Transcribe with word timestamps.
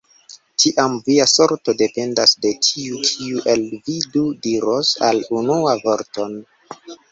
Tiam 0.61 0.95
via 1.09 1.27
sorto 1.33 1.75
dependas 1.81 2.33
de 2.47 2.53
tiu, 2.69 3.03
kiu 3.11 3.45
el 3.55 3.63
vi 3.75 3.99
du 4.17 4.25
diros 4.49 4.97
la 5.05 5.13
unuan 5.43 5.87
vorton? 5.87 6.37